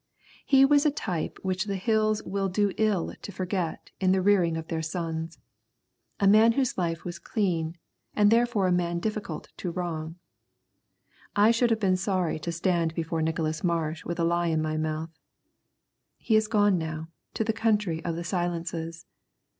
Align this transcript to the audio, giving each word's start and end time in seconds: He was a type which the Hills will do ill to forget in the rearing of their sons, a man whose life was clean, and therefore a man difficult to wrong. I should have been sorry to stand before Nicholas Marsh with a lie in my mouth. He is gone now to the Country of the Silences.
He 0.47 0.65
was 0.65 0.83
a 0.83 0.89
type 0.89 1.37
which 1.43 1.65
the 1.65 1.75
Hills 1.75 2.23
will 2.23 2.49
do 2.49 2.71
ill 2.77 3.13
to 3.21 3.31
forget 3.31 3.91
in 3.99 4.11
the 4.11 4.19
rearing 4.23 4.57
of 4.57 4.67
their 4.67 4.81
sons, 4.81 5.37
a 6.19 6.27
man 6.27 6.53
whose 6.53 6.75
life 6.75 7.05
was 7.05 7.19
clean, 7.19 7.77
and 8.15 8.31
therefore 8.31 8.65
a 8.65 8.71
man 8.71 8.97
difficult 8.97 9.49
to 9.57 9.69
wrong. 9.69 10.15
I 11.35 11.51
should 11.51 11.69
have 11.69 11.79
been 11.79 11.97
sorry 11.97 12.39
to 12.39 12.51
stand 12.51 12.95
before 12.95 13.21
Nicholas 13.21 13.63
Marsh 13.63 14.03
with 14.03 14.19
a 14.19 14.23
lie 14.23 14.47
in 14.47 14.59
my 14.59 14.75
mouth. 14.75 15.11
He 16.17 16.35
is 16.35 16.47
gone 16.47 16.79
now 16.79 17.09
to 17.35 17.43
the 17.43 17.53
Country 17.53 18.03
of 18.03 18.15
the 18.15 18.23
Silences. 18.23 19.05